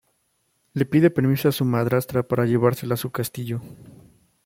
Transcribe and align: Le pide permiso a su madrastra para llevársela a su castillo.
Le 0.73 0.87
pide 0.87 1.11
permiso 1.11 1.47
a 1.47 1.51
su 1.51 1.63
madrastra 1.63 2.27
para 2.27 2.47
llevársela 2.47 2.95
a 2.95 2.97
su 2.97 3.11
castillo. 3.11 3.61